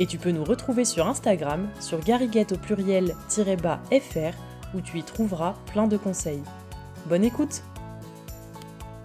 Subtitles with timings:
[0.00, 4.36] Et tu peux nous retrouver sur Instagram, sur gariguette au pluriel-bas fr,
[4.74, 6.42] où tu y trouveras plein de conseils.
[7.06, 7.62] Bonne écoute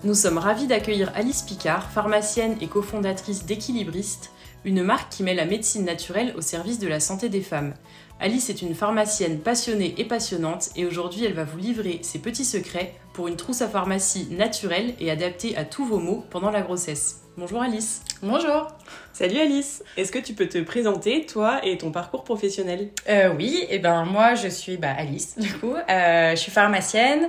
[0.04, 4.32] Nous sommes ravis d'accueillir Alice Picard, pharmacienne et cofondatrice d'Équilibriste,
[4.66, 7.74] une marque qui met la médecine naturelle au service de la santé des femmes.
[8.20, 12.46] Alice est une pharmacienne passionnée et passionnante et aujourd'hui elle va vous livrer ses petits
[12.46, 16.62] secrets pour une trousse à pharmacie naturelle et adaptée à tous vos maux pendant la
[16.62, 17.22] grossesse.
[17.38, 18.02] Bonjour Alice.
[18.24, 18.70] Bonjour.
[19.14, 22.90] Salut Alice Est-ce que tu peux te présenter, toi et ton parcours professionnel?
[23.08, 25.76] Euh, oui, et ben moi je suis bah, Alice du coup.
[25.76, 27.28] Euh, je suis pharmacienne.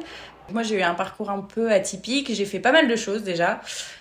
[0.52, 2.32] Moi j'ai eu un parcours un peu atypique.
[2.34, 3.60] J'ai fait pas mal de choses déjà.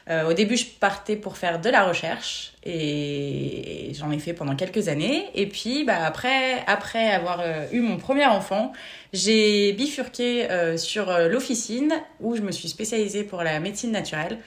[0.09, 4.55] Euh, au début je partais pour faire de la recherche et j'en ai fait pendant
[4.55, 5.25] quelques années.
[5.35, 8.71] Et puis bah après après avoir euh, eu mon premier enfant,
[9.13, 14.37] j'ai bifurqué euh, sur euh, l'officine où je me suis spécialisée pour la médecine naturelle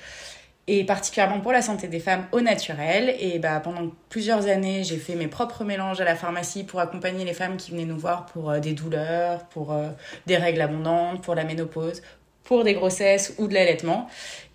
[0.73, 3.17] et particulièrement pour la santé des femmes au naturel.
[3.19, 7.25] Et bah, pendant plusieurs années, j'ai fait mes propres mélanges à la pharmacie pour accompagner
[7.25, 9.89] les femmes qui venaient nous voir pour euh, des douleurs, pour euh,
[10.27, 12.03] des règles abondantes, pour la ménopause,
[12.45, 14.07] pour des grossesses ou de l'allaitement.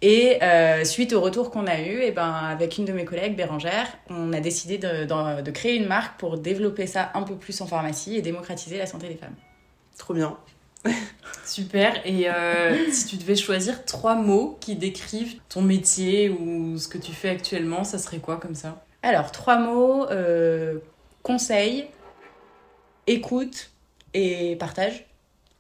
[0.02, 3.36] Et euh, suite au retour qu'on a eu, et ben, avec une de mes collègues,
[3.36, 7.36] Bérangère, on a décidé de, de- de créer une marque pour développer ça un peu
[7.36, 9.36] plus en pharmacie et démocratiser la santé des femmes.
[9.98, 10.38] Trop bien.
[11.46, 12.06] Super.
[12.06, 16.98] Et euh, si tu devais choisir trois mots qui décrivent ton métier ou ce que
[16.98, 18.84] tu fais actuellement, ça serait quoi comme ça?
[19.04, 20.80] Alors, trois mots, euh,
[21.22, 21.88] conseil,
[23.06, 23.72] écoute
[24.14, 25.06] et partage.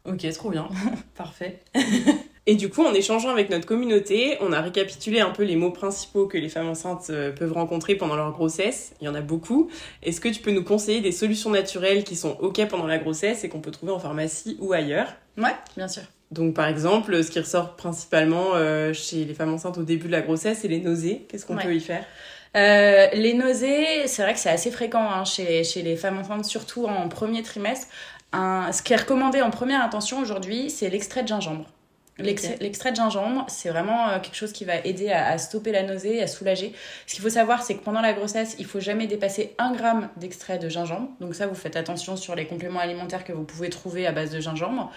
[0.05, 0.69] Ok, trop bien.
[1.15, 1.61] Parfait.
[2.47, 5.71] Et du coup, en échangeant avec notre communauté, on a récapitulé un peu les mots
[5.71, 8.93] principaux que les femmes enceintes euh, peuvent rencontrer pendant leur grossesse.
[9.01, 9.69] Il y en a beaucoup.
[10.03, 13.43] Est-ce que tu peux nous conseiller des solutions naturelles qui sont OK pendant la grossesse
[13.43, 15.07] et qu'on peut trouver en pharmacie ou ailleurs?
[15.39, 16.03] Ouais, bien sûr.
[16.31, 20.11] Donc par exemple, ce qui ressort principalement euh, chez les femmes enceintes au début de
[20.11, 21.25] la grossesse, c'est les nausées.
[21.29, 21.63] Qu'est-ce qu'on Ouais.
[21.65, 22.03] peut y faire?
[22.55, 26.45] Euh, les nausées, c'est vrai que c'est assez fréquent hein, chez, chez les femmes enceintes,
[26.45, 27.87] surtout en premier trimestre.
[28.33, 31.65] Un- ce qui est recommandé en première intention aujourd'hui, c'est l'extrait de gingembre.
[32.61, 35.83] L'extrait de gingembre, c'est vraiment euh, quelque chose qui va aider à, à stopper la
[35.83, 36.71] nausée, à soulager.
[37.07, 40.07] Ce qu'il faut savoir, c'est que pendant la grossesse, il faut jamais dépasser un gramme
[40.15, 41.09] d'extrait de gingembre.
[41.19, 44.31] Donc ça, vous faites attention sur les compléments alimentaires que vous pouvez trouver à base
[44.31, 44.91] de gingembre.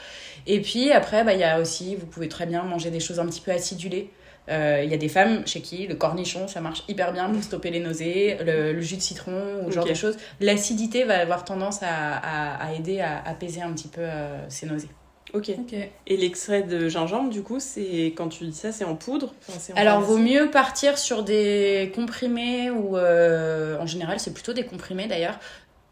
[0.46, 3.18] Et puis après, bah, il y a aussi, vous pouvez très bien manger des choses
[3.18, 4.10] un petit peu acidulées.
[4.48, 7.42] Euh, Il y a des femmes chez qui le cornichon, ça marche hyper bien pour
[7.42, 10.16] stopper les nausées, le, le jus de citron ou ce genre de choses.
[10.40, 14.66] L'acidité va avoir tendance à, à- à aider à apaiser un petit peu euh, ces
[14.66, 14.88] nausées.
[15.34, 15.50] Ok.
[15.59, 15.75] Ok.
[16.06, 19.34] Et l'extrait de gingembre, du coup, c'est quand tu dis ça, c'est en poudre?
[19.49, 24.53] Enfin, en Alors, vaut mieux partir sur des comprimés ou euh, en général, c'est plutôt
[24.53, 25.39] des comprimés d'ailleurs.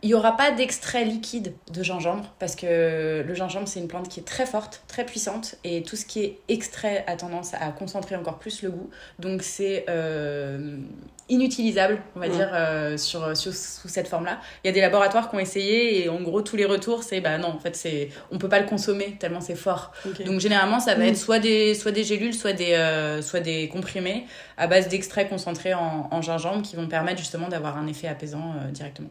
[0.03, 4.09] Il n'y aura pas d'extrait liquide de gingembre parce que le gingembre, c'est une plante
[4.09, 7.73] qui est très forte, très puissante et tout ce qui est extrait a tendance à
[7.73, 8.91] concentrer encore plus le goût.
[9.19, 10.79] Donc, c'est euh,
[11.29, 12.33] inutilisable, on va Mm.
[12.33, 14.41] dire, euh, sur, sur- sous cette forme-là.
[14.63, 17.21] Il y a des laboratoires qui ont essayé et en gros, tous les retours, c'est
[17.21, 19.93] bah non, en fait, c'est on peut pas le consommer tellement c'est fort.
[20.25, 21.09] Donc généralement, ça va Mm.
[21.09, 24.27] être soit des, soit des gélules, soit des, euh, soit des comprimés
[24.57, 28.55] à base d'extraits concentrés en, en gingembre qui vont permettre justement d'avoir un effet apaisant
[28.65, 29.11] euh, directement.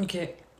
[0.00, 0.16] Ok.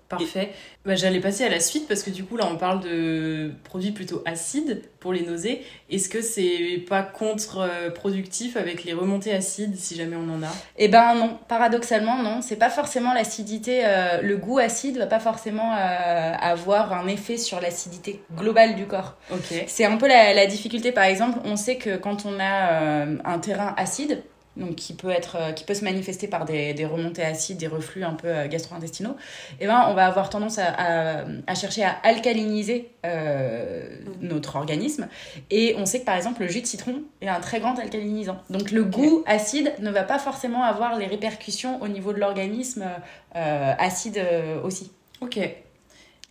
[0.09, 0.53] Parfait.
[0.87, 3.93] Bah, J'allais passer à la suite parce que du coup là on parle de produits
[3.93, 5.63] plutôt acides pour les nausées.
[5.91, 10.51] Est-ce que c'est pas contre-productif avec les remontées acides si jamais on en a?
[10.79, 15.21] Eh ben non, paradoxalement non, c'est pas forcément l'acidité, euh, le goût acide va pas
[15.21, 19.17] forcément euh, avoir un effet sur l'acidité globale du corps.
[19.31, 19.65] Ok.
[19.67, 23.17] C'est un peu la, la difficulté, par exemple, on sait que quand on a euh,
[23.25, 24.23] un terrain acide,
[24.59, 27.67] donc qui peut, être, euh, qui peut se manifester par des, des remontées acides, des
[27.67, 29.17] reflux un peu euh, gastro-intestinaux,
[29.61, 33.88] eh ben, on va avoir tendance à, à, à chercher à alcaliniser euh,
[34.21, 35.09] notre organisme.
[35.50, 38.38] Et on sait que par exemple, le jus de citron est un très grand alcalinisant.
[38.50, 42.85] Donc le goût acide ne va pas forcément avoir les répercussions au niveau de l'organisme
[43.37, 44.23] euh, acide
[44.65, 44.91] aussi.
[45.21, 45.38] Ok.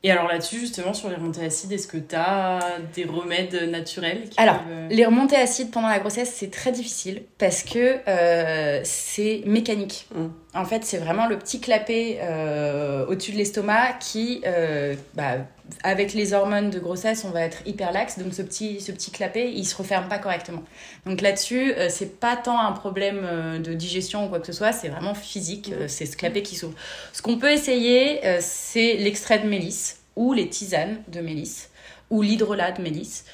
[0.04, 2.60] Et alors là-dessus, justement, sur les remontées acides, est-ce que tu as
[2.94, 6.72] des remèdes naturels qui Alors, peuvent, euh, Les remontées acides pendant la grossesse, c'est très
[6.72, 10.08] difficile parce que euh, c'est mécanique.
[10.14, 10.28] Mm.
[10.58, 15.36] En fait, c'est vraiment le petit clapet euh, au-dessus de l'estomac qui, euh, bah,
[15.84, 18.18] avec les hormones de grossesse, on va être hyper laxe.
[18.18, 20.64] Donc, ce petit, ce petit clapet, il se referme pas correctement.
[21.06, 24.54] Donc, là-dessus, euh, c'est pas tant un problème euh, de digestion ou quoi que ce
[24.54, 25.72] soit, c'est vraiment physique.
[25.88, 26.76] C'est ce clapet qui s'ouvre.
[27.14, 30.00] Ce qu'on peut essayer, c'est l'extrait de mélisse.
[30.16, 31.70] ou les tisanes de mélisse
[32.10, 33.26] ou l'hydrolat de mélisse,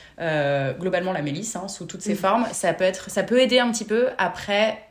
[0.80, 2.18] globalement la mélisse hein, sous toutes ses Mhm.
[2.18, 4.10] formes, ça peut être, ça peut aider un petit peu.
[4.18, 4.84] Après,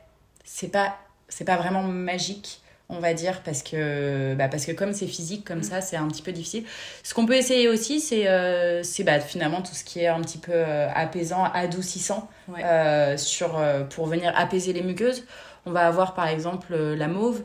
[0.45, 0.97] c'est pas,
[1.35, 5.47] c'est pas vraiment magique, on va dire, parce que, bah, parce que comme c'est physique
[5.47, 6.65] comme ça, c'est un petit peu difficile.
[7.03, 10.21] Ce qu'on peut essayer aussi, c'est, euh, c'est bah, finalement tout ce qui est un
[10.21, 12.63] petit peu euh, apaisant, adoucissant, Ouais.
[12.65, 15.25] euh, sur, euh, pour venir apaiser les muqueuses.
[15.65, 17.43] On va avoir par exemple la mauve,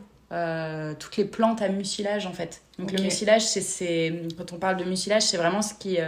[0.98, 2.60] toutes les plantes à mucilage en fait.
[2.78, 5.98] Donc le mucilage, c'est, c'est, quand on parle de mucilage, c'est vraiment ce qui,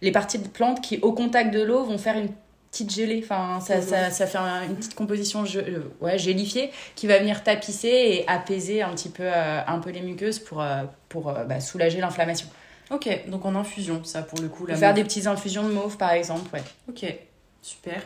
[0.00, 2.30] les parties de plantes qui au contact de l'eau vont faire une
[2.70, 3.20] petite gelée.
[3.24, 7.42] Enfin, ça, ça, ça fait un- une petite composition euh, ouais, gélifiée qui va venir
[7.42, 11.60] tapisser et apaiser un petit peu, euh, un peu les muqueuses pour, euh, pour bah,
[11.60, 12.46] soulager l'inflammation.
[12.90, 14.64] Ok, donc en infusion, ça pour le coup.
[14.66, 14.96] La faire mauve.
[14.96, 16.48] des petites infusions de mauve par exemple.
[16.54, 16.62] Ouais.
[16.88, 17.04] Ok,
[17.62, 18.00] super.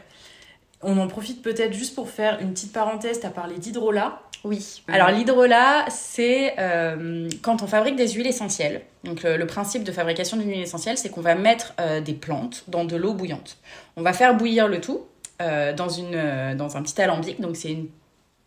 [0.82, 3.20] On en profite peut-être juste pour faire une petite parenthèse.
[3.20, 4.20] Tu as parlé d'hydrolat.
[4.44, 4.82] Oui.
[4.88, 4.92] Euh.
[4.92, 8.82] Alors l'hydrolat, c'est euh, quand on fabrique des huiles essentielles.
[9.04, 12.14] Donc le, le principe de fabrication d'une huile essentielle, c'est qu'on va mettre euh, des
[12.14, 13.58] plantes dans de l'eau bouillante.
[13.96, 15.02] On va faire bouillir le tout
[15.40, 17.40] euh, dans, une, dans un petit alambic.
[17.40, 17.88] Donc c'est une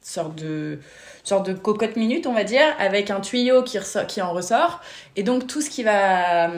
[0.01, 0.79] sorte de,
[1.23, 4.81] sorte de cocotte minute, on va dire, avec un tuyau qui, ressort- qui en ressort.
[5.15, 6.51] Et donc tout ce qui va...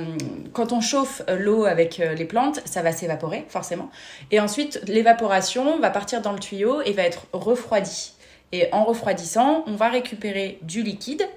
[0.51, 3.89] Quand on chauffe l'eau avec les plantes, ça va s'évaporer, forcément.
[4.31, 8.13] Et ensuite, l'évaporation va partir dans le tuyau et va être refroidie.
[8.51, 11.27] Et en refroidissant, on va récupérer du liquide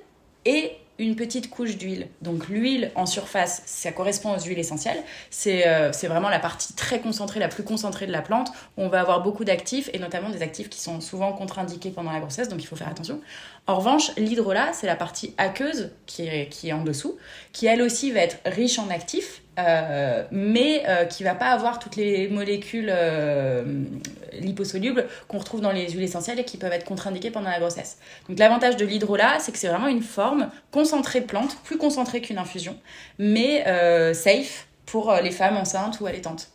[0.44, 2.08] et une petite couche d'huile.
[2.20, 5.02] Donc l'huile en surface, ça correspond aux huiles essentielles.
[5.30, 8.52] C'est euh, c'est vraiment la partie très concentrée, la plus concentrée de la plante.
[8.76, 12.20] On va avoir beaucoup d'actifs et notamment des actifs qui sont souvent contre-indiqués pendant la
[12.20, 13.20] grossesse, donc il faut faire attention.
[13.66, 17.16] En revanche, l'hydrolat, c'est la partie aqueuse qui qui est en dessous,
[17.52, 21.78] qui elle aussi va être riche en actifs, euh, mais euh, qui va pas avoir
[21.78, 23.64] toutes les molécules euh,
[24.32, 27.98] liposolubles qu'on retrouve dans les huiles essentielles et qui peuvent être contre-indiquées pendant la grossesse.
[28.28, 32.38] Donc l'avantage de l'hydrolat, c'est que c'est vraiment une forme concentrée plante, plus concentrée qu'une
[32.38, 32.76] infusion,
[33.18, 36.48] mais euh, safe pour les femmes enceintes ou allaitantes,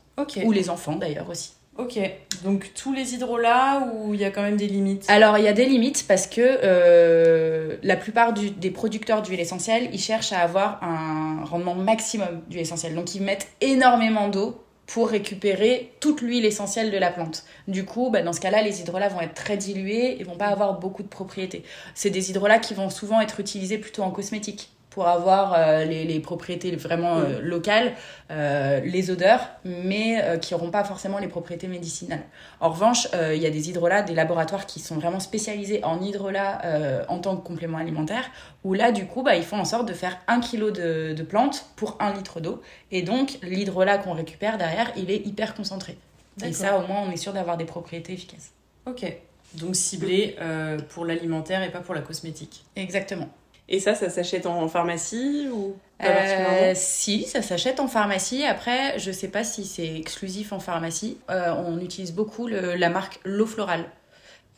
[0.43, 1.53] ou les enfants d'ailleurs aussi.
[1.77, 1.99] Ok.
[2.43, 5.05] Donc tous les hydrolats ou il y a quand même des limites?
[5.09, 9.89] Alors, il y a des limites parce que euh, la plupart des producteurs d'huile essentielle,
[9.91, 12.95] ils cherchent à avoir un rendement maximum d'huile essentielle.
[12.95, 17.43] Donc, ils mettent énormément d'eau pour récupérer toute l'huile essentielle de la plante.
[17.67, 20.47] Du coup, bah, dans ce cas-là, les hydrolats vont être très dilués et vont pas
[20.47, 21.63] avoir beaucoup de propriétés.
[21.95, 26.05] C'est des hydrolats qui vont souvent être utilisés plutôt en cosmétique pour avoir euh, les,
[26.05, 27.91] les propriétés vraiment euh, locales,
[28.31, 32.23] euh, les odeurs, mais qui n'auront pas forcément les propriétés médicinales.
[32.61, 36.61] En revanche, il y a des hydrolats, des laboratoires qui sont vraiment spécialisés en hydrolats
[37.09, 38.23] en tant que complément alimentaire,
[38.63, 41.23] où là, du coup, bah, ils font en sorte de faire un kilo de, de
[41.23, 42.61] plantes pour un litre d'eau.
[42.91, 45.97] Et donc, l'hydrolat qu'on récupère derrière, il est hyper concentré.
[46.43, 48.51] Et ça, au moins, on est sûr d'avoir des propriétés efficaces.
[48.85, 49.05] Ok.
[49.53, 52.65] Donc ciblé euh, pour l'alimentaire et pas pour la cosmétique.
[52.75, 53.29] Exactement.
[53.67, 58.43] Et ça, ça s'achète en pharmacie ou pas Euh, si, ça s'achète en pharmacie.
[58.45, 61.17] Après, je sais pas si c'est exclusif en pharmacie.
[61.31, 63.85] Euh, on utilise beaucoup le- la marque L'eau florale,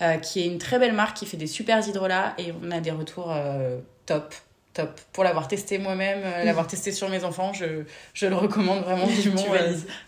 [0.01, 2.79] euh, qui est une très belle marque qui fait des super hydrolats et on a
[2.81, 3.33] des retours
[4.05, 4.33] top.
[4.73, 4.99] Top.
[5.11, 7.65] Pour l'avoir testé moi-même, l'avoir testé sur mes enfants, je,
[8.13, 9.41] je le recommande vraiment vivement.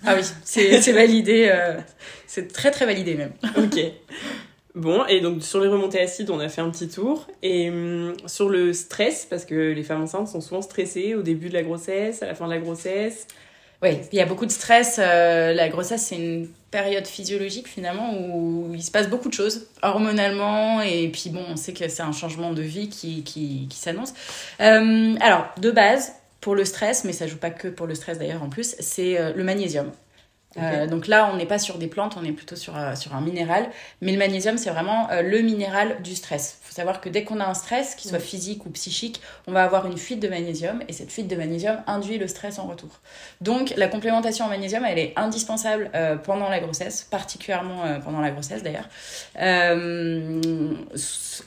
[0.05, 1.51] Ah oui, c'est validé.
[2.27, 3.31] c'est très très validé même.
[3.57, 3.79] Ok.
[4.75, 7.27] Bon, et donc sur les remontées acides, on a fait un petit tour.
[7.41, 11.49] Et hum, sur le stress, parce que les femmes enceintes sont souvent stressées au début
[11.49, 13.27] de la grossesse, à la fin de la grossesse.
[13.81, 14.97] Oui, il y a beaucoup de stress.
[14.99, 19.67] euh, la grossesse, c'est une période physiologique finalement où il se passe beaucoup de choses
[19.81, 23.77] hormonalement et puis bon, on sait que c'est un changement de vie qui, qui, qui
[23.77, 24.13] s'annonce.
[24.59, 28.19] Euh, alors, de base, pour le stress, mais ça joue pas que pour le stress
[28.19, 29.91] d'ailleurs en plus, c'est euh, le magnésium.
[30.61, 33.15] Euh, donc là, on n'est pas sur des plantes, on est plutôt sur, euh, sur
[33.15, 33.69] un minéral.
[34.01, 36.59] Mais le magnésium, c'est vraiment euh, le minéral du stress.
[36.61, 39.51] Il faut savoir que dès qu'on a un stress, qu'il soit physique ou psychique, on
[39.51, 42.67] va avoir une fuite de magnésium et cette fuite de magnésium induit le stress en
[42.67, 42.89] retour.
[43.41, 48.21] Donc la complémentation en magnésium, elle est indispensable euh, pendant la grossesse, particulièrement euh, pendant
[48.21, 48.87] la grossesse d'ailleurs.
[49.41, 50.41] Euh,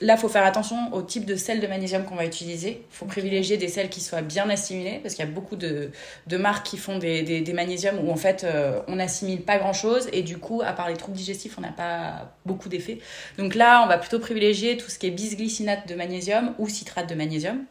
[0.00, 2.84] là, il faut faire attention au type de sel de magnésium qu'on va utiliser.
[2.90, 5.90] Il faut privilégier des sels qui soient bien assimilés parce qu'il y a beaucoup de,
[6.26, 8.46] de marques qui font des, des, des magnésiums où en fait
[8.88, 11.72] on n'assimile pas grand chose et du coup, à part les troubles digestifs, on n'a
[11.72, 12.98] pas beaucoup d'effets.
[13.38, 17.08] Donc là, on va plutôt privilégier tout ce qui est bisglycinate de magnésium ou citrate
[17.08, 17.64] de magnésium.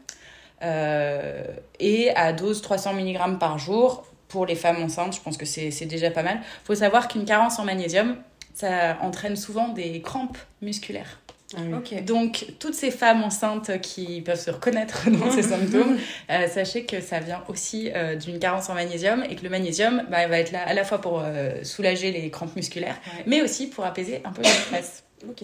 [0.63, 1.43] Euh,
[1.79, 5.71] et à dose 300 mg par jour pour les femmes enceintes, je pense que c'est
[5.71, 6.39] c'est déjà pas mal.
[6.63, 8.17] Faut savoir qu'une carence en magnésium,
[8.53, 11.20] ça entraîne souvent des crampes musculaires.
[11.57, 12.01] Ah oui.
[12.01, 15.97] Donc, toutes ces femmes enceintes qui peuvent se reconnaître dans ces symptômes,
[16.31, 20.03] euh, sachez que ça vient aussi euh, d'une carence en magnésium et que le magnésium
[20.09, 23.23] bah, va être là à la fois pour euh, soulager les crampes musculaires, Ouais.
[23.25, 25.03] mais aussi pour apaiser un peu le stress.
[25.29, 25.43] Ok.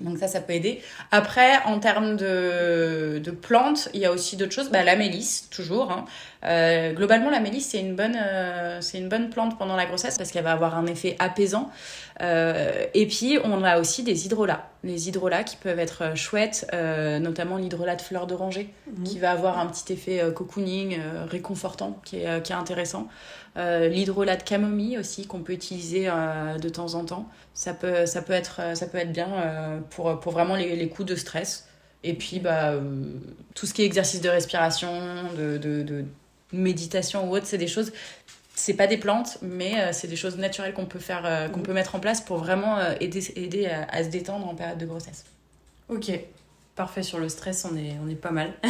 [0.00, 0.82] Donc ça, ça peut aider.
[1.12, 4.68] Après, en termes de, de plantes, il y a aussi d'autres choses.
[4.70, 5.92] Bah, la mélisse, toujours.
[5.92, 6.04] Hein.
[6.44, 10.18] Euh, globalement, la mélisse, c'est une, bonne, euh, c'est une bonne plante pendant la grossesse
[10.18, 11.70] parce qu'elle va avoir un effet apaisant.
[12.20, 14.68] Euh, et puis, on a aussi des hydrolats.
[14.84, 19.04] Les hydrolats qui peuvent être chouettes, notamment l'hydrolat de fleur d'oranger, mhm.
[19.04, 23.08] qui va avoir un petit effet cocooning, réconfortant, qui est, qui est intéressant.
[23.56, 26.10] l'hydrolat de camomille aussi, qu'on peut utiliser
[26.60, 30.18] de temps en temps ça peut, ça peut, être, ça peut être bien euh, pour,
[30.20, 31.68] pour vraiment les, les coups de stress.
[32.02, 32.82] Et puis, bah, euh,
[33.54, 34.90] tout ce qui est exercice de respiration,
[35.38, 36.04] de, de, de
[36.52, 37.92] méditation ou autre, c'est des choses,
[38.54, 41.72] c'est pas des plantes, mais euh, c'est des choses naturelles qu'on peut faire, qu'on peut
[41.72, 45.24] mettre en place pour vraiment aider, aider à, se détendre en période de grossesse.
[45.88, 46.10] Ok,
[46.76, 47.02] parfait.
[47.02, 48.52] Sur le stress, on est, on est pas mal.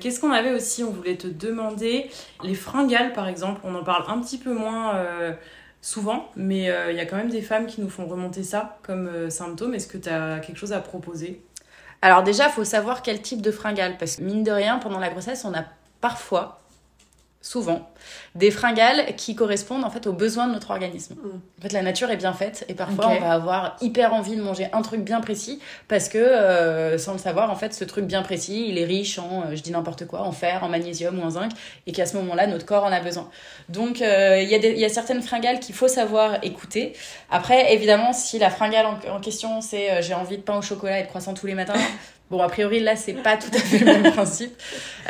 [0.00, 0.84] Qu'est-ce qu'on avait aussi?
[0.84, 2.10] On voulait te demander
[2.42, 3.60] les fringales, par exemple.
[3.64, 5.36] On en parle un petit peu moins
[5.82, 8.78] souvent, mais euh, il y a quand même des femmes qui nous font remonter ça
[8.82, 9.74] comme euh, symptôme.
[9.74, 11.42] Est-ce que tu as quelque chose à proposer?
[12.00, 14.98] Alors déjà, il faut savoir quel type de fringale, parce que mine de rien, pendant
[14.98, 15.64] la grossesse, on a
[16.00, 16.61] parfois
[17.42, 17.90] souvent,
[18.36, 21.14] des fringales qui correspondent en fait aux besoins de notre organisme.
[21.14, 21.40] Mm.
[21.58, 24.42] En fait, la nature est bien faite et parfois on va avoir hyper envie de
[24.42, 28.04] manger un truc bien précis parce que euh, sans le savoir, en fait, ce truc
[28.06, 31.18] bien précis, il est riche en, euh, je dis n'importe quoi, en fer, en magnésium
[31.18, 31.50] ou en zinc
[31.88, 33.28] et qu'à ce moment-là, notre corps en a besoin.
[33.68, 36.92] Donc, euh, il y, y, a certaines fringales qu'il faut savoir écouter.
[37.28, 41.00] Après, évidemment, si la fringale en, en question, c'est j'ai envie de pain au chocolat
[41.00, 41.74] et de croissant tous les matins,
[42.32, 44.54] Bon, a priori, là, c'est pas tout à fait le même principe.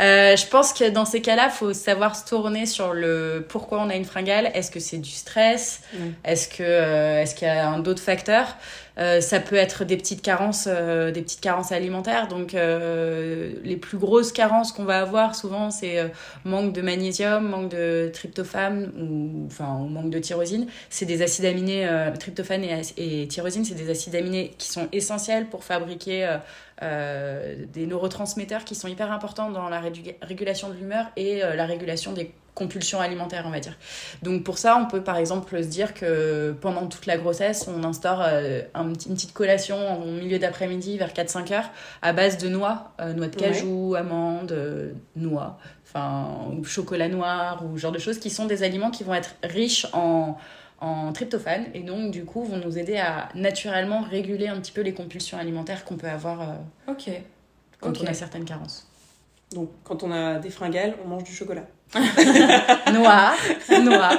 [0.00, 3.90] Euh, je pense que dans ces cas-là, faut savoir se tourner sur le pourquoi on
[3.90, 4.50] a une fringale.
[4.54, 5.82] Est-ce que c'est du stress?
[5.94, 5.98] Mm.
[6.24, 8.56] Est-ce que euh, est-ce qu'il y a un d'autres facteurs
[8.98, 12.26] euh, Ça peut être des petites carences, des petites carences alimentaires.
[12.26, 16.10] Donc, les plus grosses carences qu'on va avoir souvent, c'est
[16.44, 20.66] manque de magnésium, manque de tryptophane ou enfin ou manque de tyrosine.
[20.90, 21.88] C'est des acides aminés,
[22.18, 26.38] tryptophane et, et tyrosine, c'est des acides aminés qui sont essentiels pour fabriquer
[26.82, 31.64] euh, des neurotransmetteurs qui sont hyper importants dans la régulation de l'humeur et euh, la
[31.64, 33.78] régulation des compulsions alimentaires, on va dire.
[34.22, 37.84] Donc pour ça, on peut par exemple se dire que pendant toute la grossesse, on
[37.84, 41.70] instaure euh, une petite collation au milieu d'après-midi vers 4-5 heures
[42.02, 44.54] à base de noix, noix de cajou, amandes,
[45.16, 49.14] noix, enfin, ou chocolat noir ou genre de choses qui sont des aliments qui vont
[49.14, 50.36] être riches en
[50.82, 54.80] en tryptophane et donc du coup vont nous aider à naturellement réguler un petit peu
[54.80, 56.92] les compulsions alimentaires qu'on peut avoir euh,
[57.80, 58.88] quand on a certaines carences.
[59.52, 61.66] Donc quand on a des fringales, on mange du chocolat.
[62.92, 63.34] noir,
[63.82, 64.14] noir.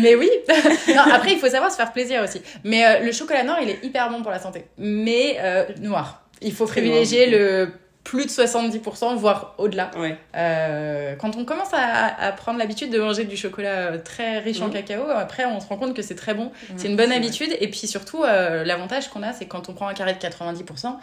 [0.00, 0.28] Mais oui.
[0.88, 2.42] non, après il faut savoir se faire plaisir aussi.
[2.64, 4.64] Mais euh, le chocolat noir, il est hyper bon pour la santé.
[4.78, 6.24] Mais euh, noir.
[6.42, 7.72] Il faut privilégier le
[8.04, 9.90] plus de 70%, voire au-delà.
[10.34, 14.68] Euh, quand on commence à, prendre l'habitude de manger du chocolat euh, très riche en
[14.68, 14.72] mmh.
[14.72, 16.46] cacao, après on se rend compte que c'est très bon.
[16.46, 17.54] Mmh, c'est une bonne habitude.
[17.60, 20.96] Et puis surtout, euh, l'avantage qu'on a, c'est quand on prend un carré de 90%,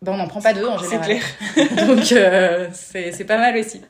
[0.00, 1.16] ben on n'en prend pas deux en général.
[1.54, 1.86] C'est clair.
[1.86, 2.04] Donc
[2.72, 3.82] c'est pas mal aussi.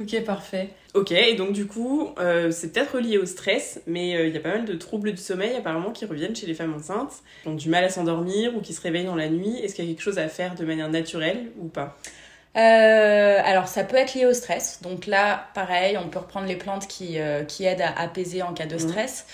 [0.00, 0.68] Ok, parfait.
[0.94, 4.36] Ok, et donc du coup, euh, c'est peut-être lié au stress, mais euh, il y
[4.36, 7.48] a pas mal de troubles du sommeil apparemment qui reviennent chez les femmes enceintes, qui
[7.48, 9.58] ont du mal à s'endormir ou qui se réveillent dans la nuit.
[9.58, 11.96] Est-ce qu'il y a quelque chose à faire de manière naturelle ou pas?
[12.56, 14.80] Euh, alors ça peut être lié au stress.
[14.82, 18.66] Donc là, pareil, on peut reprendre les plantes qui, qui aident à apaiser en cas
[18.66, 18.80] de mhm.
[18.80, 19.26] stress.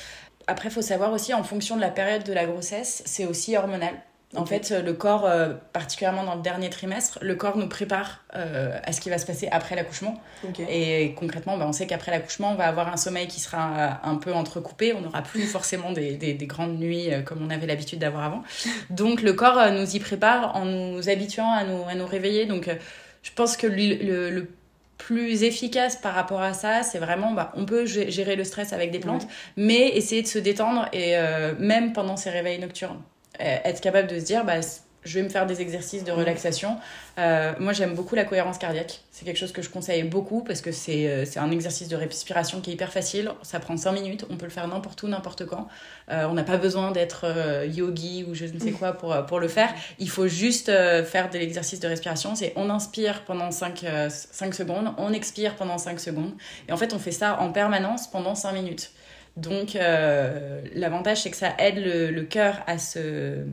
[0.46, 3.56] Après, il faut savoir aussi, en fonction de la période de la grossesse, c'est aussi
[3.56, 3.94] hormonal.
[4.34, 8.78] En fait, le corps, euh, particulièrement dans le dernier trimestre, le corps nous prépare euh,
[8.82, 10.22] à ce qui va se passer après l'accouchement.
[10.70, 13.90] Et concrètement, bah, on sait qu'après l'accouchement, on va avoir un sommeil qui sera euh,
[14.04, 14.94] un peu entrecoupé.
[14.94, 18.42] On n'aura plus forcément des, des, grandes nuits comme on avait l'habitude d'avoir avant.
[18.88, 22.46] Donc, le corps nous y prépare en nous habituant à nous, à nous réveiller.
[22.46, 22.70] Donc,
[23.22, 24.48] je pense que le, le,
[24.96, 28.92] plus efficace par rapport à ça, c'est vraiment, bah, on peut gérer le stress avec
[28.92, 31.16] des plantes, mais essayer de se détendre et
[31.58, 33.00] même pendant ces réveils nocturnes.
[33.40, 34.60] Euh, être capable de se dire, bah,
[35.04, 36.76] je vais me faire des exercices de relaxation.
[37.18, 39.00] Euh, moi, j'aime beaucoup la cohérence cardiaque.
[39.10, 42.60] C'est quelque chose que je conseille beaucoup parce que c'est euh, un exercice de respiration
[42.60, 43.32] qui est hyper facile.
[43.42, 44.26] Ça prend 5 minutes.
[44.30, 45.66] On peut le faire n'importe où, n'importe quand.
[46.08, 47.26] on n'a pas besoin d'être
[47.66, 49.74] yogi ou je ne sais quoi pour, pour le faire.
[49.98, 52.36] Il faut juste faire de l'exercice de respiration.
[52.36, 56.32] C'est on inspire pendant 5, 5 secondes, on expire pendant 5 secondes.
[56.68, 58.92] Et en fait, on fait ça en permanence pendant 5 minutes.
[59.36, 63.44] Donc, euh, l'avantage, c'est que ça aide le, cœur à se,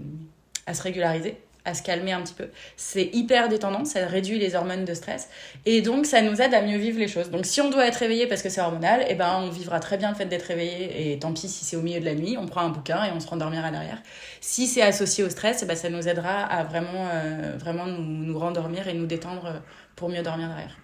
[0.65, 2.49] à se régulariser, à se calmer un petit peu.
[2.75, 5.29] C'est hyper détendant, ça réduit les hormones de stress.
[5.65, 7.29] Et donc, ça nous aide à mieux vivre les choses.
[7.29, 9.97] Donc, si on doit être réveillé parce que c'est hormonal, eh ben, on vivra très
[9.97, 11.13] bien le fait d'être réveillé.
[11.13, 13.11] Et tant pis si c'est au milieu de la nuit, on prend un bouquin et
[13.11, 14.01] on se rendormira derrière.
[14.41, 18.03] Si c'est associé au stress, eh ben, ça nous aidera à vraiment, euh, vraiment nous,
[18.03, 19.61] nous rendormir et nous détendre
[19.95, 20.77] pour mieux dormir derrière.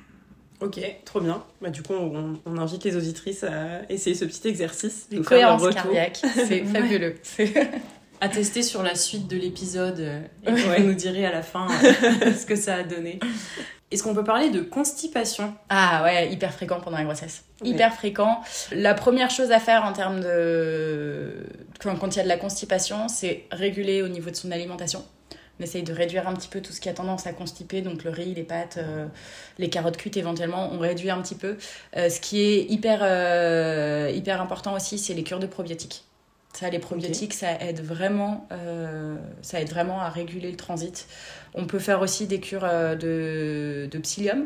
[0.62, 1.44] Ok, trop bien.
[1.62, 5.10] Bah, du coup, on, on, invite les auditrices à essayer ce petit exercice.
[5.10, 7.16] De cohérence cardiaque, c'est fabuleux.
[8.22, 11.68] À tester sur la suite de l'épisode euh, et vous nous direz à la fin
[11.68, 13.20] euh, ce que ça a donné.
[13.92, 15.54] Est-ce qu'on peut parler de constipation?
[15.68, 17.44] Ah ouais, hyper fréquent pendant la grossesse.
[17.62, 17.70] Ouais.
[17.70, 18.42] Hyper fréquent.
[18.72, 21.46] La première chose à faire en termes de...
[21.84, 25.04] Quand il y a de la constipation, c'est réguler au niveau de son alimentation.
[25.60, 28.04] On essaye de réduire un petit peu tout ce qui a tendance à constiper, donc
[28.04, 29.08] le riz, les pâtes, euh,
[29.58, 31.58] les carottes cuites éventuellement, on réduit un petit peu.
[31.96, 36.04] Euh, ce qui est hyper, euh, hyper important aussi, c'est les cures de probiotiques.
[36.54, 38.48] Ça, les probiotiques, ça aide vraiment,
[39.42, 41.06] ça aide vraiment à réguler le transit.
[41.54, 44.46] On peut faire aussi des cures de, de psyllium,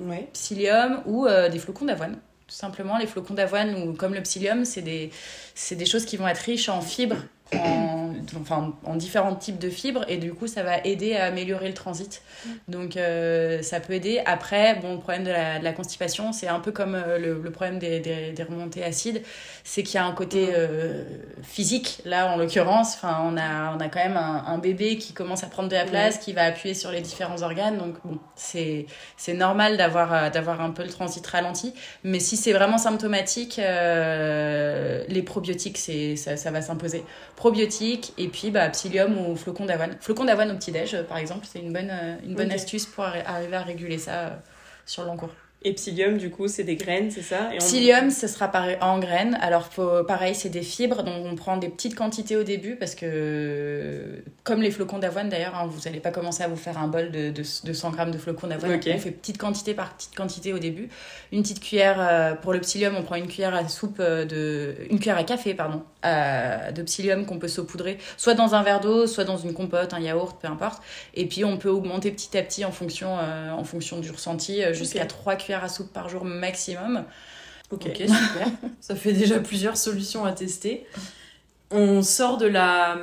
[0.00, 0.28] Ouais.
[0.32, 2.18] psyllium ou des flocons d'avoine.
[2.46, 5.10] Tout simplement, les flocons d'avoine ou comme le psyllium, c'est des,
[5.72, 8.09] des choses qui vont être riches en fibres, en,
[8.40, 11.74] enfin, en différents types de fibres, et du coup, ça va aider à améliorer le
[11.74, 12.22] transit.
[12.68, 14.20] Donc, euh, ça peut aider.
[14.26, 17.40] Après, bon, le problème de la, de la constipation, c'est un peu comme euh, le,
[17.42, 19.22] le problème des, des, des remontées acides,
[19.64, 21.04] c'est qu'il y a un côté euh,
[21.42, 22.00] physique.
[22.04, 25.44] Là, en l'occurrence, enfin, on a, on a quand même un, un bébé qui commence
[25.44, 27.78] à prendre de la place, qui va appuyer sur les différents organes.
[27.78, 28.86] Donc, bon, c'est
[29.34, 31.74] normal d'avoir d'avoir un peu le transit ralenti.
[32.04, 35.78] Mais si c'est vraiment symptomatique, euh, les probiotiques,
[36.16, 37.04] ça, ça va s'imposer.
[37.36, 39.96] Probiotiques et puis bah, psyllium ou flocon d'avoine.
[40.00, 43.04] Flocon d'avoine au petit-déj, euh, par exemple, c'est une bonne, euh, une bonne astuce pour
[43.04, 44.30] arri- arriver à réguler ça euh,
[44.86, 45.30] sur le long cours.
[45.62, 47.50] Et psyllium, du coup, c'est des graines, c'est ça?
[47.52, 49.36] Et on- Psyllium, ce sera en graines.
[49.42, 52.94] Alors, faut, pareil, c'est des fibres, donc on prend des petites quantités au début parce
[52.94, 56.88] que, comme les flocons d'avoine d'ailleurs, hein, vous n'allez pas commencer à vous faire un
[56.88, 58.72] bol de, de, de 100 grammes de flocons d'avoine.
[58.74, 58.88] Ok.
[58.94, 60.88] On fait petite quantité par petite quantité au début.
[61.30, 64.74] Une petite cuillère, euh, pour le psyllium, on prend une cuillère à soupe de.
[64.90, 68.80] Une cuillère à café, pardon, euh, de psyllium qu'on peut saupoudrer, soit dans un verre
[68.80, 70.82] d'eau, soit dans une compote, un yaourt, peu importe.
[71.14, 74.62] Et puis, on peut augmenter petit à petit en fonction, euh, en fonction du ressenti,
[74.64, 75.08] euh, jusqu'à Ok.
[75.08, 77.04] 3 cuillères à soupe par jour maximum.
[77.70, 77.82] Ok.
[77.96, 78.48] Super.
[78.80, 80.86] Ça fait déjà plusieurs solutions à tester.
[81.70, 82.98] On sort de la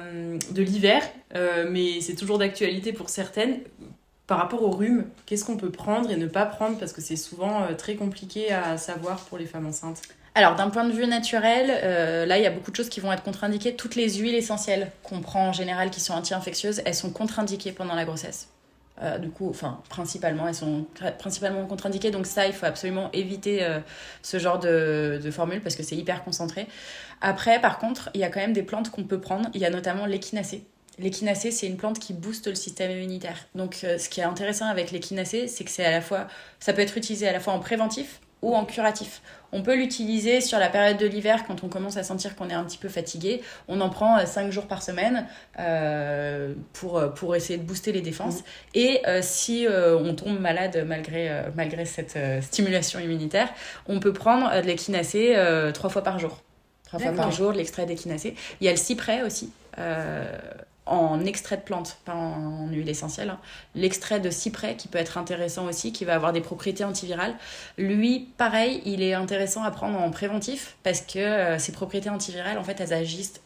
[0.51, 1.01] de l'hiver,
[1.69, 3.59] mais c'est toujours d'actualité pour certaines.
[4.25, 6.77] Par rapport au rhume, qu'est-ce qu'on peut prendre et ne pas prendre?
[6.77, 10.01] Parce que c'est souvent très compliqué à savoir pour les femmes enceintes.
[10.37, 12.99] Alors, d'un point de vue naturel, euh, là, il y a beaucoup de choses qui
[12.99, 13.75] vont être contre-indiquées.
[13.75, 17.95] Toutes les huiles essentielles qu'on prend en général qui sont anti-infectieuses, elles sont contre-indiquées pendant
[17.95, 18.47] la grossesse.
[19.01, 22.11] Euh, du coup, enfin, principalement, elles sont pr- principalement contre-indiquées.
[22.11, 23.79] Donc ça, il faut absolument éviter euh,
[24.21, 26.67] ce genre de, formule parce que c'est hyper concentré.
[27.19, 29.49] Après, par contre, il y a quand même des plantes qu'on peut prendre.
[29.55, 30.65] Il y a notamment l'échinacée.
[30.99, 33.47] L'échinacée, c'est une plante qui booste le système immunitaire.
[33.55, 36.27] Donc, ce qui est intéressant avec l'échinacée, c'est que c'est à la fois,
[36.59, 39.21] ça peut être utilisé à la fois en préventif ou en curatif.
[39.51, 42.53] On peut l'utiliser sur la période de l'hiver quand on commence à sentir qu'on est
[42.53, 43.41] un petit peu fatigué.
[43.67, 45.25] On en prend 5 jours par semaine
[45.59, 48.43] euh, pour, pour essayer de booster les défenses.
[48.75, 53.49] Et euh, si euh, on tombe malade malgré, euh, malgré cette euh, stimulation immunitaire,
[53.87, 56.41] on peut prendre euh, de l'échinacée euh, trois fois par jour.
[56.85, 57.25] Trois fois D'accord.
[57.25, 58.35] par jour, l'extrait d'échinacée.
[58.59, 59.51] Il y a le cyprès aussi.
[60.89, 63.29] En extrait de plante, pas en huile essentielle.
[63.29, 63.39] hein.
[63.75, 67.35] L'extrait de cyprès qui peut être intéressant aussi, qui va avoir des propriétés antivirales.
[67.77, 72.57] Lui, pareil, il est intéressant à prendre en préventif parce que euh, ces propriétés antivirales,
[72.57, 73.39] en fait, elles agissent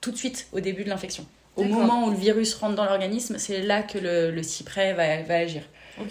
[0.00, 1.26] tout de suite au début de l'infection.
[1.56, 5.22] Au moment où le virus rentre dans l'organisme, c'est là que le, le cyprès va,
[5.22, 5.62] va agir.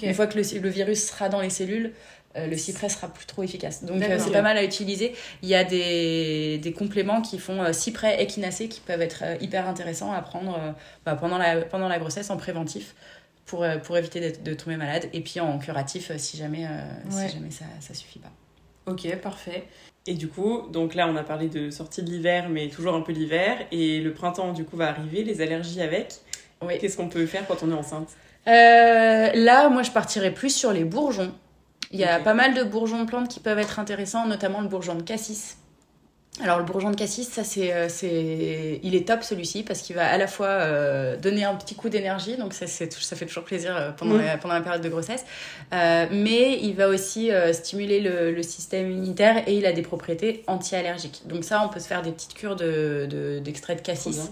[0.01, 1.93] Une fois que le, le virus sera dans les cellules,
[2.35, 3.83] euh, le cyprès sera plus trop efficace.
[3.83, 5.13] Donc euh, c'est pas mal à utiliser.
[5.41, 9.35] Il y a des, des compléments qui font euh, cyprès échinacée qui peuvent être euh,
[9.41, 10.57] hyper intéressants à prendre
[11.05, 12.95] bah, pendant, la, pendant la grossesse en préventif
[13.45, 15.07] pour, pour éviter de tomber malade.
[15.13, 16.65] Et puis en curatif si jamais,
[17.11, 17.27] Ouais.
[17.27, 18.31] si jamais ça, ça suffit pas.
[18.87, 19.63] Ok, parfait.
[20.07, 23.01] Et du coup, donc là, on a parlé de sortie de l'hiver, mais toujours un
[23.01, 23.57] peu l'hiver.
[23.71, 26.13] Et le printemps, du coup, va arriver, les allergies avec.
[26.61, 26.77] Oui.
[26.79, 28.09] Qu'est-ce qu'on peut faire quand on est enceinte?
[28.47, 31.33] Euh, là, moi, je partirais plus sur les bourgeons.
[31.91, 34.67] Il y a pas mal de bourgeons de plantes qui peuvent être intéressants, notamment le
[34.67, 35.57] bourgeon de cassis.
[36.43, 38.81] Alors, le bourgeon de cassis, ça, c'est, euh, c'est...
[38.83, 41.87] il est top celui-ci parce qu'il va à la fois euh, donner un petit coup
[41.87, 44.25] d'énergie, donc ça, c'est, ça fait toujours plaisir euh, pendant, Mhm.
[44.25, 45.23] la, pendant la période de grossesse,
[45.73, 49.81] Euh, mais il va aussi euh, stimuler le, le système immunitaire et il a des
[49.81, 51.21] propriétés anti-allergiques.
[51.25, 54.29] Donc, ça, on peut se faire des petites cures de, de- d'extrait de cassis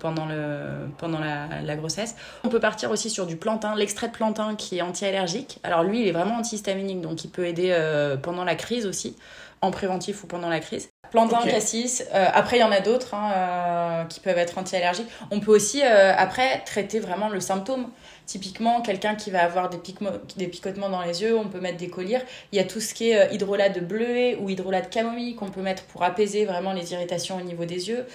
[0.00, 2.14] pendant, le, pendant la, la grossesse.
[2.42, 5.58] On peut partir aussi sur du plantain, l'extrait de plantain qui est anti-allergique.
[5.62, 7.76] Alors lui, il est vraiment antihistaminique, donc il peut aider
[8.22, 9.14] pendant la crise aussi,
[9.62, 10.90] en préventif ou pendant la crise.
[11.10, 12.04] Plantain, cassis.
[12.14, 15.08] euh, après, il y en a d'autres hein, euh, qui peuvent être anti-allergiques.
[15.30, 17.88] On peut aussi, euh, après, traiter vraiment le symptôme.
[18.30, 22.20] Typiquement, quelqu'un qui va avoir des, picotements dans les yeux, on peut mettre des collyres.
[22.52, 25.34] Il y a tout ce qui est euh, hydrolat de bleuet ou hydrolat de camomille
[25.34, 28.06] qu'on peut mettre pour apaiser vraiment les irritations au niveau des yeux.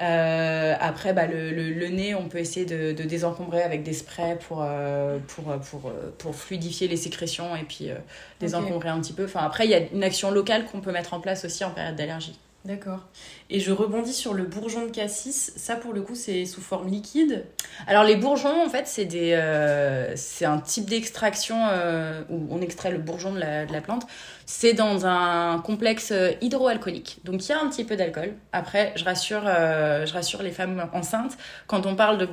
[0.00, 3.94] Euh, après, bah, le, le, le nez, on peut essayer de, de désencombrer avec des
[3.94, 7.96] sprays pour, euh, pour, pour, pour fluidifier les sécrétions et puis euh,
[8.38, 9.24] désencombrer un petit peu.
[9.24, 11.70] Enfin, après, il y a une action locale qu'on peut mettre en place aussi en
[11.70, 12.38] période d'allergie.
[12.64, 13.08] D'accord.
[13.50, 15.52] Et je rebondis sur le bourgeon de cassis.
[15.54, 17.44] Ça, pour le coup, c'est sous forme liquide.
[17.86, 22.62] Alors, les bourgeons, en fait, c'est des, euh, c'est un type d'extraction euh, où on
[22.62, 24.06] extrait le bourgeon de la, plante.
[24.46, 27.18] C'est dans un complexe euh, hydroalcoolique.
[27.24, 28.32] Donc, il y a un petit peu d'alcool.
[28.52, 31.36] Après, je rassure, je rassure les femmes enceintes.
[31.66, 32.28] Quand on parle de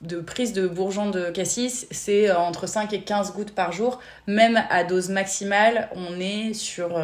[0.00, 4.00] de prise de bourgeon de cassis, c'est entre 5 et 15 gouttes par jour.
[4.26, 6.98] Même à dose maximale, on est sur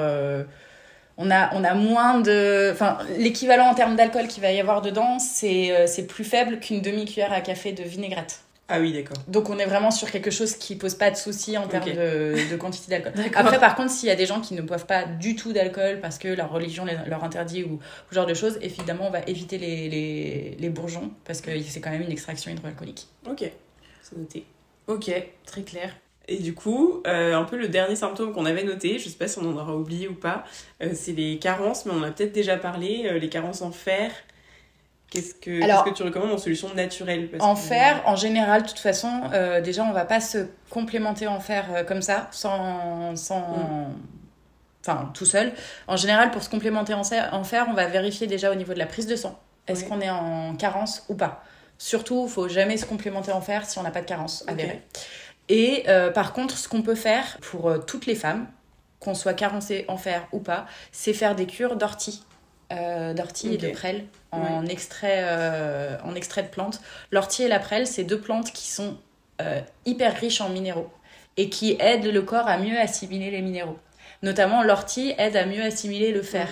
[1.21, 2.71] on a, on a moins de.
[2.73, 6.59] Enfin, l'équivalent en termes d'alcool qu'il va y avoir dedans, c'est euh, c'est plus faible
[6.61, 8.41] qu'une demi-cuillère à café de vinaigrette.
[8.69, 9.17] Ah oui, d'accord.
[9.29, 12.51] Donc on est vraiment sur quelque chose qui pose pas de soucis en termes de,
[12.51, 13.13] de, quantité d'alcool.
[13.35, 15.99] Après, par contre, s'il y a des gens qui ne boivent pas du tout d'alcool
[16.01, 19.59] parce que leur religion leur interdit ou ce genre de choses, évidemment, on va éviter
[19.59, 23.09] les, les, les bourgeons parce que c'est quand même une extraction hydroalcoolique.
[23.29, 23.51] Ok,
[24.03, 24.45] c'est noté.
[24.87, 25.11] Ok,
[25.45, 25.93] très clair.
[26.29, 29.27] Et du coup, euh, un peu le dernier symptôme qu'on avait noté, je sais pas
[29.27, 30.45] si on en aura oublié ou pas,
[30.83, 33.73] euh, c'est les carences, mais on en a peut-être déjà parlé, euh, les carences en
[33.73, 34.13] fer.
[35.11, 37.29] Qu'est-ce que, Alors, que tu recommandes en solution naturelle?
[37.41, 39.11] En fer, en général, de toute façon,
[39.65, 43.17] déjà, on va pas se complémenter en fer comme ça, sans.
[43.17, 43.41] sans...
[43.41, 43.95] Mm.
[44.83, 45.53] Enfin, tout seul.
[45.89, 48.87] En général, pour se complémenter en fer, on va vérifier déjà au niveau de la
[48.87, 49.37] prise de sang.
[49.67, 51.43] Est-ce qu'on est en carence ou pas?
[51.77, 54.83] Surtout, il faut jamais se complémenter en fer si on n'a pas de carence avérée.
[55.51, 58.47] Et euh, par contre, ce qu'on peut faire pour euh, toutes les femmes,
[59.01, 62.23] qu'on soit carencée en fer ou pas, c'est faire des cures d'ortie.
[62.73, 65.25] Euh, d'ortie et de prêle en, extrait,
[66.05, 66.81] en extrait de plantes.
[67.11, 68.97] L'ortie et la prêle, c'est deux plantes qui sont
[69.87, 70.91] hyper riches en minéraux
[71.37, 73.79] et qui aident le corps à mieux assimiler les minéraux.
[74.23, 76.47] Notamment, l'ortie aide à mieux assimiler le fer.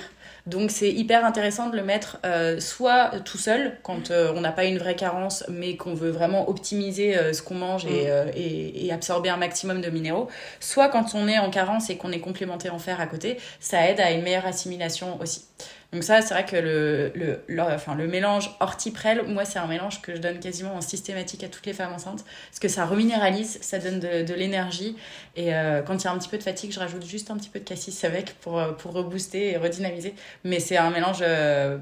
[0.48, 4.50] Donc c'est hyper intéressant de le mettre euh, soit tout seul quand euh, on n'a
[4.50, 8.30] pas une vraie carence mais qu'on veut vraiment optimiser euh, ce qu'on mange et, mm.
[8.34, 12.12] et, et, absorber un maximum de minéraux, soit quand on est en carence et qu'on
[12.12, 15.44] est complémenté en fer à côté, ça aide à une meilleure assimilation aussi.
[15.92, 20.14] Donc ça, c'est vrai que le, le, enfin, mélange ortiprel, moi, c'est un mélange que
[20.14, 23.78] je donne quasiment en systématique à toutes les femmes enceintes, parce que ça reminéralise, ça
[23.78, 24.96] donne de, l'énergie,
[25.34, 27.38] et euh, quand il y a un petit peu de fatigue, je rajoute juste un
[27.38, 30.14] petit peu de cassis avec pour, euh, rebooster et redynamiser.
[30.44, 31.78] Mais c'est un mélange euh,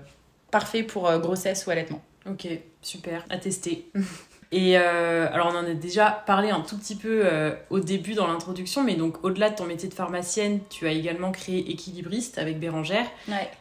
[0.52, 2.00] parfait pour grossesse ou allaitement.
[2.30, 2.46] Ok,
[2.82, 3.90] super, à tester.
[4.52, 8.14] Et euh, alors on en a déjà parlé un tout petit peu euh, au début
[8.14, 12.38] dans l'introduction, mais donc au-delà de ton métier de pharmacienne, tu as également créé Équilibriste
[12.38, 13.06] avec Bérangère,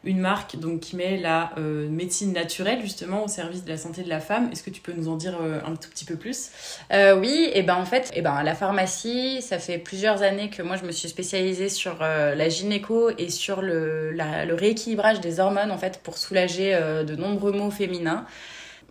[0.04, 4.04] une marque donc qui met la euh, médecine naturelle justement au service de la santé
[4.04, 4.50] de la femme.
[4.52, 6.52] Est-ce que tu peux nous en dire un tout petit peu plus?
[6.92, 10.76] Oui, et ben en fait, et ben la pharmacie, ça fait plusieurs années que moi
[10.76, 15.78] je me suis spécialisée sur la gynéco et sur le, le rééquilibrage des hormones en
[15.78, 18.26] fait pour soulager de nombreux maux féminins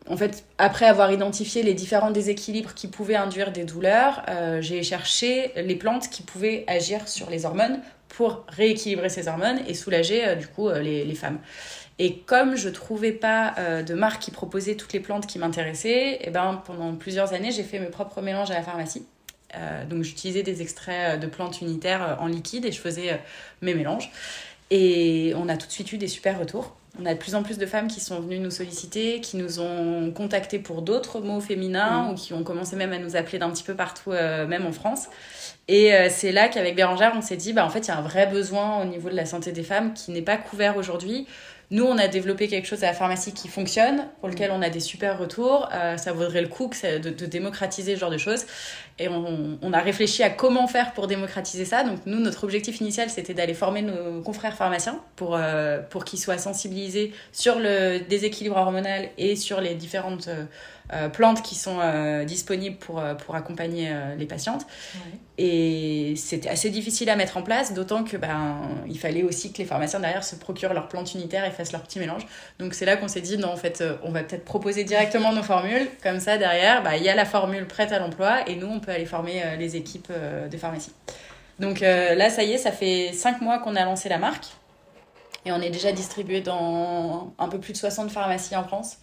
[0.08, 4.82] en fait, après avoir identifié les différents déséquilibres qui pouvaient induire des douleurs, euh, j'ai
[4.82, 10.26] cherché les plantes qui pouvaient agir sur les hormones pour rééquilibrer ces hormones et soulager
[10.26, 11.38] euh, du coup euh, les, femmes.
[11.98, 13.54] Et comme je trouvais pas
[13.86, 17.52] de marque qui proposait toutes les plantes qui m'intéressaient, et eh ben pendant plusieurs années
[17.52, 19.06] j'ai fait mes propres mélanges à la pharmacie.
[19.88, 23.20] donc j'utilisais des extraits de plantes unitaires en liquide et je faisais
[23.62, 24.10] mes mélanges.
[24.72, 26.74] Et on a tout de suite eu des super retours.
[27.00, 29.58] On a de plus en plus de femmes qui sont venues nous solliciter, qui nous
[29.58, 32.10] ont contactés pour d'autres mots féminins mm.
[32.10, 34.72] ou qui ont commencé même à nous appeler d'un petit peu partout, euh, même en
[34.72, 35.08] France.
[35.66, 37.98] Et euh, c'est là qu'avec Bérangère, on s'est dit, bah, en fait, il y a
[37.98, 41.26] un vrai besoin au niveau de la santé des femmes qui n'est pas couvert aujourd'hui.
[41.70, 44.68] Nous, on a développé quelque chose à la pharmacie qui fonctionne, pour lequel on a
[44.68, 45.68] des super retours.
[45.72, 48.44] Euh, ça vaudrait le coup que de, de, démocratiser ce genre de choses.
[49.00, 51.82] Et on, on, a réfléchi à comment faire pour démocratiser ça.
[51.82, 56.20] Donc nous, notre objectif initial, c'était d'aller former nos confrères pharmaciens pour, euh, pour qu'ils
[56.20, 60.44] soient sensibilisés sur le déséquilibre hormonal et sur les différentes euh,
[60.92, 64.66] euh, plantes qui sont euh, disponibles pour, pour accompagner les patientes.
[65.38, 69.58] Et c'était assez difficile à mettre en place, d'autant que ben, il fallait aussi que
[69.58, 72.26] les pharmaciens derrière se procurent leurs plantes unitaires et fassent leur petit mélange.
[72.58, 75.42] Donc c'est là qu'on s'est dit, non, en fait, on va peut-être proposer directement nos
[75.42, 75.88] formules.
[76.02, 78.80] Comme ça, derrière, bah, il y a la formule prête à l'emploi et nous, on
[78.84, 80.92] peut aller former les équipes de pharmacie.
[81.58, 84.46] Donc là, ça y est, ça fait 5 mois qu'on a lancé la marque.
[85.46, 88.98] Et on est déjà distribué dans un peu plus de 60 pharmacies en France.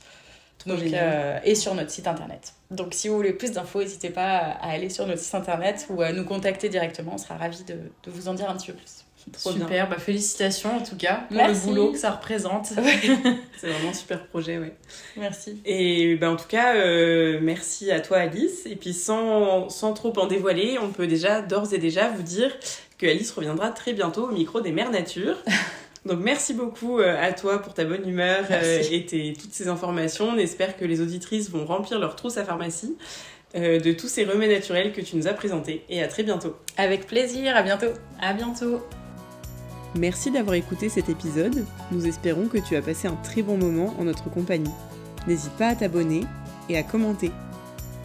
[0.68, 2.54] Euh, et sur notre site internet.
[2.70, 6.02] Donc si vous voulez plus d'infos, n'hésitez pas à aller sur notre site internet ou
[6.02, 7.14] à nous contacter directement.
[7.16, 9.01] On sera ravis de, de vous en dire un petit peu plus.
[9.38, 12.68] Super, bah, félicitations en tout cas pour le boulot que ça représente.
[13.58, 14.68] C'est vraiment un super projet, oui.
[15.18, 15.62] Merci.
[15.66, 18.66] Et bah, en tout cas, euh, merci à toi Alice.
[18.66, 22.52] Et puis sans, sans trop en dévoiler, on peut déjà d'ores et déjà vous dire
[22.98, 25.38] que Alice reviendra très bientôt au micro des Mères Nature.
[26.06, 29.68] Donc merci beaucoup euh, à toi pour ta bonne humeur euh, et tes, toutes ces
[29.68, 30.30] informations.
[30.30, 32.98] On espère que les auditrices vont remplir leur trousse à pharmacie
[33.56, 35.84] euh, de tous ces remèdes naturels que tu nous as présentés.
[35.90, 36.56] Et à très bientôt.
[36.78, 37.94] Avec plaisir, à bientôt.
[38.20, 38.82] À bientôt.
[39.96, 43.94] Merci d'avoir écouté cet épisode, nous espérons que tu as passé un très bon moment
[44.00, 44.72] en notre compagnie.
[45.28, 46.24] N'hésite pas à t'abonner
[46.70, 47.32] et à commenter.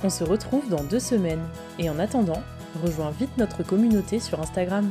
[0.02, 1.44] On se retrouve dans deux semaines
[1.78, 2.42] et en attendant,
[2.82, 4.90] rejoins vite notre communauté sur Instagram.